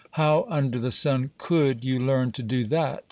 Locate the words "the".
0.79-0.89